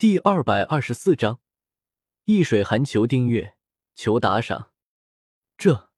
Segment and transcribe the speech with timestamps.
[0.00, 1.40] 第二百二十四章，
[2.24, 3.54] 易水寒求订阅，
[3.94, 4.70] 求打赏。
[5.58, 5.90] 这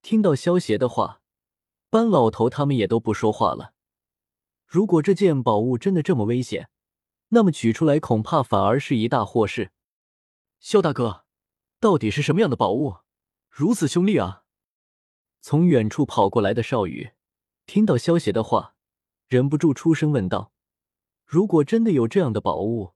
[0.00, 1.20] 听到萧邪的话，
[1.90, 3.74] 班老头他们也都不说话了。
[4.64, 6.70] 如果这件宝物真的这么危险，
[7.28, 9.72] 那么取出来恐怕反而是一大祸事。
[10.58, 11.26] 萧大哥，
[11.78, 13.00] 到底是什么样的宝物，
[13.50, 14.44] 如此凶厉啊？
[15.42, 17.10] 从远处跑过来的少羽
[17.66, 18.74] 听到萧邪的话，
[19.28, 20.54] 忍不住出声问道
[21.26, 22.94] ：“如果真的有这样的宝物？”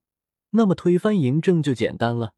[0.51, 2.34] 那么推翻嬴政就简单了。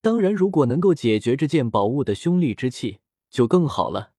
[0.00, 4.12] 当然，如果能够解决这件宝物的凶戾之气，就更好了。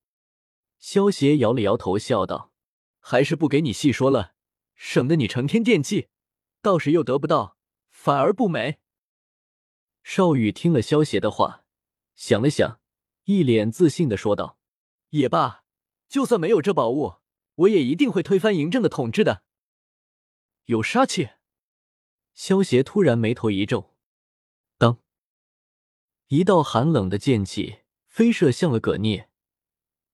[0.78, 2.52] 萧邪摇了摇头，笑道
[3.02, 4.34] ：“还是不给你细说了，
[4.76, 6.08] 省得你成天惦记，
[6.62, 7.58] 到时又得不到，
[7.90, 8.80] 反而不美。”
[10.04, 11.64] 少羽听了萧邪的话，
[12.16, 12.80] 想了想，
[13.26, 14.60] 一脸自信的说道
[15.10, 15.64] ：“也罢，
[16.08, 17.16] 就算没有这宝物，
[17.56, 19.44] 我也一定会推翻嬴政的统治的。
[20.66, 21.30] 有杀气。”
[22.34, 23.94] 萧邪突然眉头一皱，
[24.78, 24.98] 当
[26.28, 29.30] 一道寒冷的剑气飞射向了葛聂，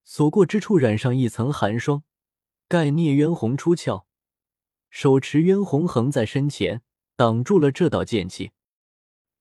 [0.04, 2.04] 所过之处染上一层寒霜。
[2.68, 4.08] 盖聂渊红出鞘，
[4.90, 6.82] 手持渊红横在身前，
[7.16, 8.52] 挡住了这道剑气。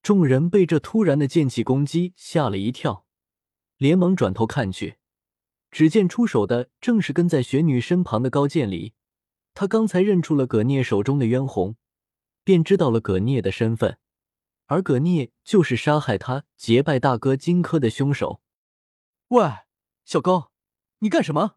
[0.01, 3.05] 众人被这突然的剑气攻击吓了一跳，
[3.79, 4.99] 连忙转头看去，
[5.73, 8.95] 只见出手的正是跟在雪女身旁的高渐离。
[9.55, 11.75] 他刚才认出了葛聂手中的渊红。
[12.47, 13.99] 便知道了葛聂的身份，
[14.67, 18.41] 而葛聂就是杀害他结拜大哥荆轲的凶手。
[19.31, 19.43] 喂，
[20.05, 20.53] 小高，
[21.01, 21.57] 你干什么？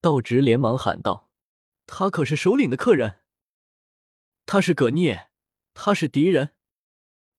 [0.00, 1.30] 道直连忙喊道
[1.86, 3.20] ：“他可是首领的客人，
[4.44, 5.28] 他是葛聂，
[5.74, 6.50] 他是敌人。”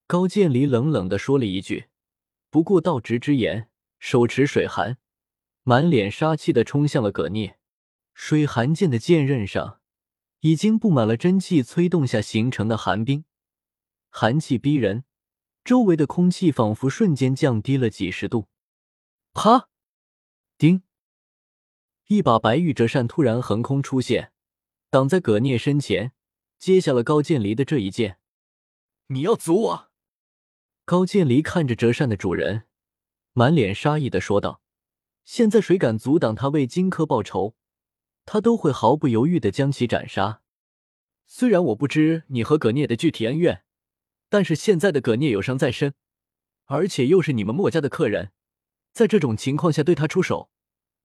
[0.08, 1.90] 高渐离冷冷的说了一句，
[2.48, 4.96] 不顾道直之言，手持水寒，
[5.62, 7.58] 满脸杀气的冲向了葛聂。
[8.14, 9.82] 水寒剑的剑刃上。
[10.46, 13.24] 已经布满了真气催动下形成的寒冰，
[14.10, 15.02] 寒气逼人，
[15.64, 18.46] 周围的空气仿佛瞬间降低了几十度。
[19.34, 19.68] 啪！
[20.56, 20.84] 叮！
[22.06, 24.30] 一把白玉折扇突然横空出现，
[24.88, 26.12] 挡在葛聂身前，
[26.60, 28.20] 接下了高渐离的这一剑。
[29.08, 29.90] 你要阻我？
[30.84, 32.68] 高渐离看着折扇的主人，
[33.32, 34.60] 满脸杀意的说道
[35.26, 37.56] ：“现在谁敢阻挡他为荆轲报仇？”
[38.24, 40.42] 他都会毫不犹豫的将其斩杀。
[41.26, 43.64] 虽然我不知你和葛聂的具体恩怨，
[44.28, 45.94] 但是现在的葛聂有伤在身，
[46.66, 48.32] 而且又是你们墨家的客人，
[48.92, 50.50] 在这种情况下对他出手，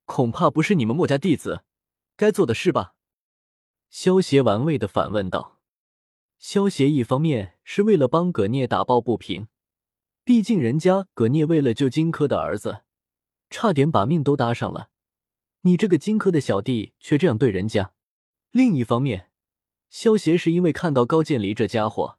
[0.05, 1.63] 恐怕不是你们墨家弟子
[2.15, 2.93] 该做的事吧？
[3.89, 5.59] 萧协玩味的反问道。
[6.37, 9.47] 萧协一方面是为了帮葛聂打抱不平，
[10.23, 12.83] 毕竟人家葛聂为了救荆轲的儿子，
[13.49, 14.89] 差点把命都搭上了。
[15.61, 17.93] 你这个荆轲的小弟却这样对人家。
[18.51, 19.30] 另一方面，
[19.91, 22.17] 萧协是因为看到高渐离这家伙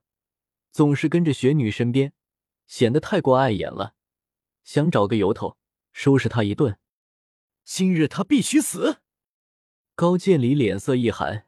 [0.70, 2.12] 总是跟着雪女身边，
[2.66, 3.94] 显得太过碍眼了，
[4.62, 5.56] 想找个由头
[5.90, 6.78] 收拾他一顿。
[7.64, 8.98] 今日他必须死！
[9.94, 11.46] 高渐离脸色一寒，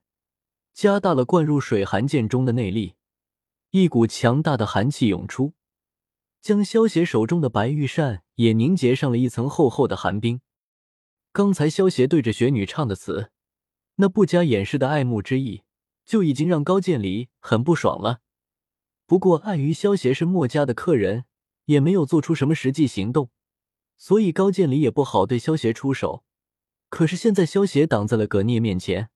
[0.73, 2.95] 加大了灌入水寒剑中的内力，
[3.71, 5.53] 一股强大的寒气涌出，
[6.41, 10.41] 将萧协手中的白玉扇也凝结上了一层厚厚的寒冰。
[11.33, 13.31] 刚才萧协对着雪女唱的词，
[13.97, 15.63] 那不加掩饰的爱慕之意，
[16.05, 18.21] 就已经让高渐离很不爽了。
[19.07, 21.25] 不过碍于萧协是墨家的客人，
[21.67, 23.31] 也没有做出什么实际行动，
[23.97, 26.25] 所以高渐离也不好对萧协出手。
[26.89, 29.11] 可是现在萧协挡在了葛聂面前，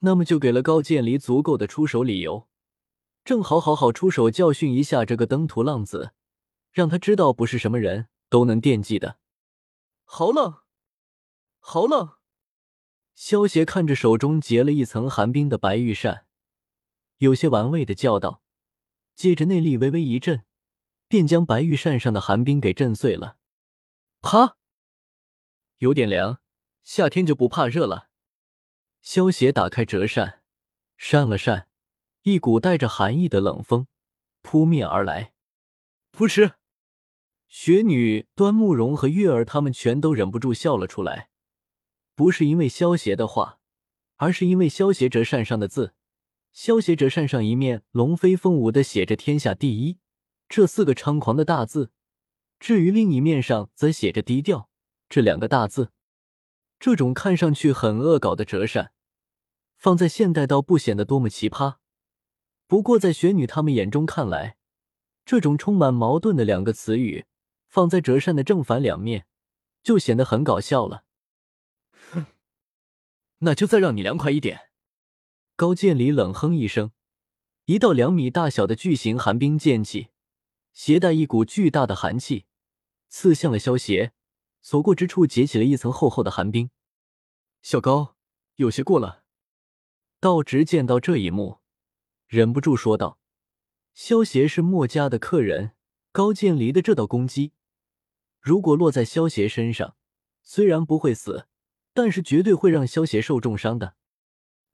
[0.00, 2.48] 那么就给了高渐离足够的出手理由，
[3.24, 6.12] 正好好好出手教训一下这个登徒浪子，
[6.72, 9.18] 让他知道不是什么人都能惦记的。
[10.04, 10.56] 好冷。
[11.66, 12.16] 好冷！
[13.14, 16.23] 萧协看着手中结了一层寒冰的白玉扇，
[17.18, 18.42] 有些玩味的叫道，
[19.14, 20.44] 接着内力微微一震，
[21.08, 23.36] 便将白玉扇上的寒冰给震碎了。
[24.20, 24.56] 啪！
[25.78, 26.40] 有点凉，
[26.82, 28.08] 夏天就不怕热了。
[29.00, 30.42] 萧协打开折扇，
[30.96, 31.68] 扇了扇，
[32.22, 33.86] 一股带着寒意的冷风
[34.42, 35.34] 扑面而来。
[36.12, 36.54] 噗嗤！
[37.48, 41.30] 雪女、端慕容和月儿他们全都忍不住笑了出来。
[42.16, 43.60] 不是因为萧协的话，
[44.16, 45.94] 而是因为萧协折扇上的字。
[46.54, 49.98] 萧协折扇上一面龙飞凤舞的写着“天下第一”
[50.48, 51.90] 这四个猖狂的大字，
[52.60, 54.70] 至于另一面上则写着“低调”
[55.10, 55.90] 这两个大字。
[56.78, 58.92] 这种看上去很恶搞的折扇，
[59.76, 61.78] 放在现代倒不显得多么奇葩。
[62.68, 64.56] 不过在雪女他们眼中看来，
[65.24, 67.24] 这种充满矛盾的两个词语
[67.66, 69.26] 放在折扇的正反两面，
[69.82, 71.02] 就显得很搞笑了。
[72.12, 72.26] 哼
[73.40, 74.70] 那就再让你凉快一点。
[75.56, 76.90] 高渐离冷哼一声，
[77.66, 80.08] 一道两米大小的巨型寒冰剑气，
[80.72, 82.46] 携带一股巨大的寒气，
[83.08, 84.12] 刺向了萧邪，
[84.62, 86.70] 所过之处结起了一层厚厚的寒冰。
[87.62, 88.16] 小高，
[88.56, 89.22] 有些过了。
[90.18, 91.60] 道直见到这一幕，
[92.26, 93.20] 忍不住说道
[93.94, 95.76] ：“萧邪是墨家的客人，
[96.10, 97.52] 高渐离的这道攻击，
[98.40, 99.94] 如果落在萧邪身上，
[100.42, 101.46] 虽然不会死，
[101.92, 103.94] 但是绝对会让萧邪受重伤的。”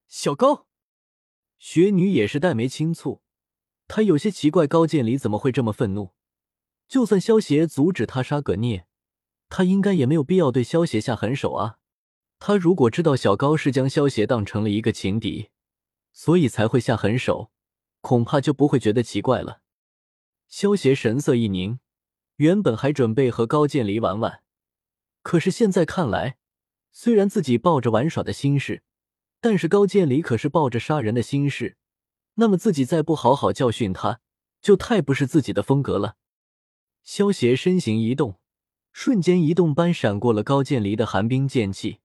[0.08, 0.68] 小高。
[1.60, 3.20] 雪女也是黛眉轻蹙，
[3.86, 6.14] 她有些奇怪高渐离怎么会这么愤怒。
[6.88, 8.86] 就算萧邪阻止他杀葛聂，
[9.50, 11.78] 他应该也没有必要对萧邪下狠手啊。
[12.38, 15.50] 他如果知道小高是将萧邪当成了一个情敌，
[16.12, 17.52] 所以才会下狠手，
[18.00, 19.60] 恐怕就不会觉得奇怪了。
[20.48, 21.78] 萧邪神色一凝，
[22.36, 24.42] 原本还准备和高渐离玩玩，
[25.22, 26.38] 可是现在看来，
[26.90, 28.82] 虽然自己抱着玩耍的心事。
[29.40, 31.76] 但是高渐离可是抱着杀人的心事，
[32.34, 34.20] 那么自己再不好好教训他，
[34.60, 36.16] 就太不是自己的风格了。
[37.02, 38.38] 萧邪身形一动，
[38.92, 42.00] 瞬间移动般闪过了高渐离的寒冰剑气，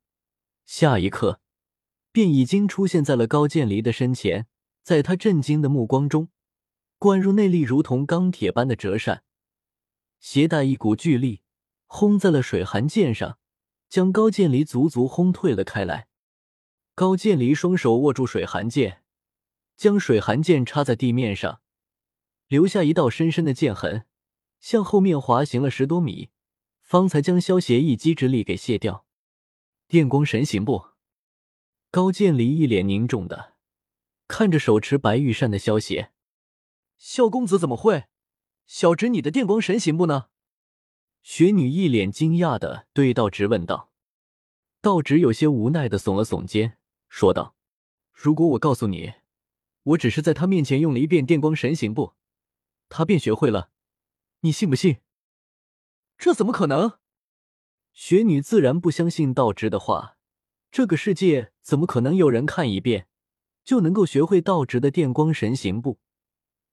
[0.66, 1.42] 下一刻
[2.12, 4.48] 便已经出现在了高渐离的身前。
[4.82, 6.30] 在他震惊的目光中，
[7.00, 9.24] 灌入内力如同钢铁般的折扇，
[10.20, 11.42] 携带一股巨力，
[11.88, 13.40] 轰在了水寒剑上，
[13.90, 16.08] 将高渐离足足轰退了开来。
[16.96, 19.04] 高渐离双手握住水寒剑，
[19.76, 21.60] 将水寒剑插在地面上，
[22.48, 24.06] 留下一道深深的剑痕，
[24.62, 26.30] 向后面滑行了十多米，
[26.80, 29.06] 方才将萧邪一击之力给卸掉。
[29.90, 30.86] 电光神行步，
[31.92, 33.56] 高渐离一脸凝重的
[34.30, 36.14] 看着手持白玉扇的萧邪，
[36.98, 38.06] 萧公子怎么会？
[38.66, 40.28] 小侄你的电光神行步呢？
[41.22, 43.92] 雪女一脸惊讶的对道直问道，
[44.80, 46.78] 道直有些无奈的耸了耸肩。
[47.08, 47.56] 说道
[48.14, 49.14] ：“如果我告诉你，
[49.84, 52.14] 我只是在他面前用了一遍电光神行步，
[52.90, 53.70] 他便学会了，
[54.42, 54.98] 你信不信？”
[56.18, 57.00] 这怎么可能？
[57.94, 60.18] 雪女自然不相信道直的话。
[60.72, 63.08] 这个世界怎么可能有人看一遍
[63.64, 66.00] 就能够学会道直的电光神行步？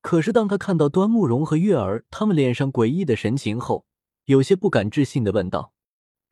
[0.01, 3.87] 可是当他看到端慕容和月儿他们脸上诡异的神情后，
[4.25, 5.73] 有些不敢置信的问道：“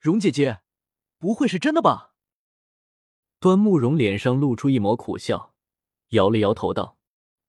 [0.00, 0.62] 容姐姐，
[1.20, 2.09] 不会是真的吧？”
[3.40, 5.54] 端木蓉脸上露出一抹苦笑，
[6.10, 6.98] 摇了摇头道：“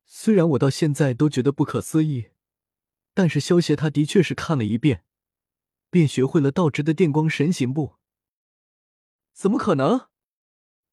[0.07, 2.29] 虽然我到现在都觉得不可思议，
[3.13, 5.03] 但是萧协他的确是看了一遍，
[5.89, 7.97] 便学会了道直的电光神行步。
[9.33, 10.07] 怎么可能？”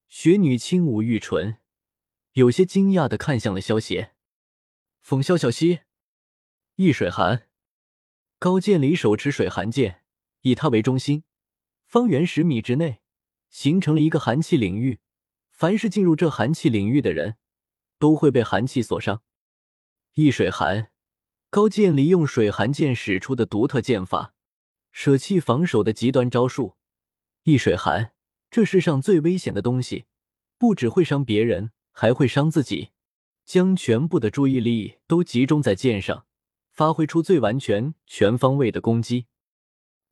[0.08, 1.58] 雪女轻舞玉唇，
[2.32, 4.16] 有些惊讶的看向了萧协。
[5.00, 5.82] 风萧小溪，
[6.74, 7.48] 易水寒，
[8.40, 10.02] 高渐离手持水寒剑，
[10.40, 11.22] 以他为中心，
[11.86, 13.00] 方圆十米之内。
[13.50, 15.00] 形成了一个寒气领域，
[15.50, 17.36] 凡是进入这寒气领域的人，
[17.98, 19.22] 都会被寒气所伤。
[20.14, 20.90] 易水寒，
[21.50, 24.34] 高渐离用水寒剑使出的独特剑法，
[24.92, 26.76] 舍弃防守的极端招数。
[27.44, 28.12] 易水寒，
[28.50, 30.06] 这世上最危险的东西，
[30.58, 32.90] 不只会伤别人，还会伤自己。
[33.44, 36.26] 将全部的注意力都集中在剑上，
[36.70, 39.24] 发挥出最完全、全方位的攻击。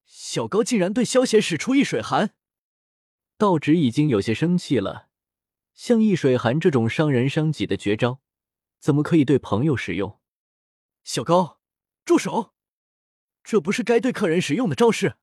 [0.07, 2.36] 小高竟然对萧邪使出易水寒！
[3.39, 5.09] 道直已经有些生气了，
[5.75, 8.21] 像易水寒这种伤人伤己的绝招，
[8.79, 10.19] 怎么可以对朋友使用？
[11.05, 11.61] 小高，
[12.05, 12.55] 住手！
[13.45, 15.17] 这不是该对客人使用的招式。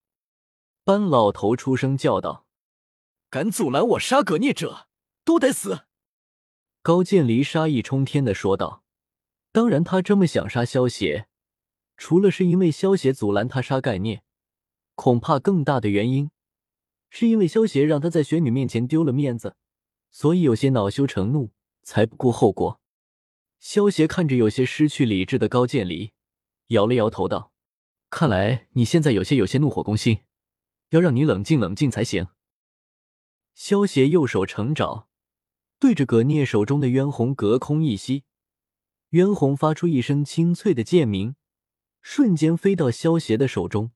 [0.83, 2.45] 班老头出声叫道
[3.31, 4.87] ：“敢阻拦我杀葛聂者，
[5.25, 5.85] 都得死！”
[6.83, 8.83] 高渐离杀意冲天的说道
[9.51, 11.27] ：“当然，他这么想杀萧邪，
[11.97, 14.23] 除了是因为萧邪阻拦他杀盖聂，
[14.95, 16.29] 恐怕更大的原因。”
[17.15, 19.55] 是因为萧邪让他在雪女面前丢了面子，
[20.09, 21.51] 所以有些恼羞成怒，
[21.83, 22.81] 才不顾后果。
[23.59, 26.11] 萧邪看着有些失去理智的高渐离，
[26.69, 27.53] 摇了摇头道
[28.09, 30.21] ：“看来你现在有些有些怒火攻心，
[30.89, 32.29] 要让你冷静冷静才行。”
[33.53, 35.07] 萧邪右手成爪，
[35.77, 38.23] 对着葛聂手中的渊红隔空一吸，
[39.09, 41.35] 渊红发出一声清脆的剑鸣，
[42.01, 43.91] 瞬间飞到萧邪的手中。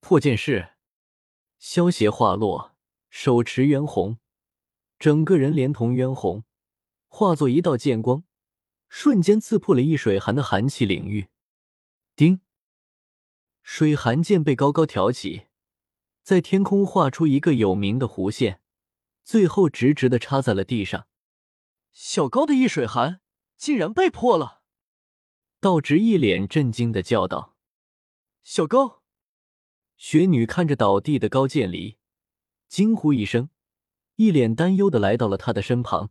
[0.00, 0.73] 破剑式。
[1.66, 2.76] 萧邪话落，
[3.08, 4.18] 手持渊红，
[4.98, 6.44] 整个人连同渊红
[7.08, 8.22] 化作一道剑光，
[8.86, 11.28] 瞬间刺破了易水寒的寒气领域。
[12.14, 12.42] 叮，
[13.62, 15.46] 水寒剑被高高挑起，
[16.22, 18.60] 在天空画出一个有名的弧线，
[19.24, 21.06] 最后直直的插在了地上。
[21.92, 23.22] 小高的易水寒
[23.56, 24.60] 竟然被破了！
[25.60, 27.56] 道直一脸震惊的叫道
[28.44, 29.00] ：“小高！”
[29.96, 31.96] 雪女看着倒地的高渐离，
[32.68, 33.48] 惊呼一声，
[34.16, 36.10] 一脸担忧的来到了他的身旁。